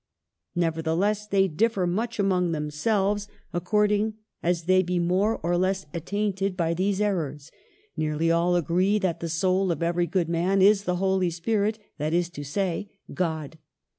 [0.55, 6.73] "Nevertheless, they differ much among themselves, according as they be more or less attainted by
[6.73, 7.11] these DOWNFALL.
[7.11, 7.51] 261 errors.
[7.95, 12.15] Nearly all agree that the soiil of every good man is the Holy Spirit, that
[12.15, 13.59] is to say, God.